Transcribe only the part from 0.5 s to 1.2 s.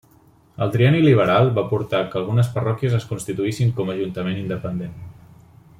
El trienni